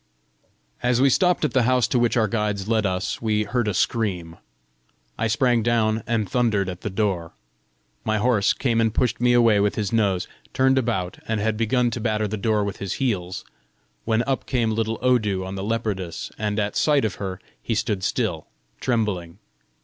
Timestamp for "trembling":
18.79-19.37